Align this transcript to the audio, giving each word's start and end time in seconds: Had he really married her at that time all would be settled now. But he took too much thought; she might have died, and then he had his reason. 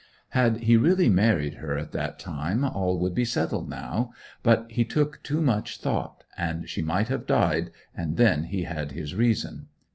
Had 0.29 0.61
he 0.61 0.77
really 0.77 1.09
married 1.09 1.53
her 1.57 1.77
at 1.77 1.91
that 1.91 2.17
time 2.17 2.63
all 2.65 2.97
would 2.99 3.13
be 3.13 3.23
settled 3.23 3.69
now. 3.69 4.11
But 4.41 4.65
he 4.71 4.83
took 4.83 5.21
too 5.21 5.43
much 5.43 5.77
thought; 5.77 6.23
she 6.65 6.81
might 6.81 7.09
have 7.09 7.27
died, 7.27 7.69
and 7.95 8.17
then 8.17 8.45
he 8.45 8.63
had 8.63 8.93
his 8.93 9.13
reason. 9.13 9.67